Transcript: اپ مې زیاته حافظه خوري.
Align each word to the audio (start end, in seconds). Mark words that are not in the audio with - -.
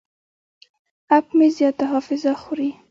اپ 1.17 1.25
مې 1.37 1.47
زیاته 1.57 1.83
حافظه 1.93 2.31
خوري. 2.41 2.69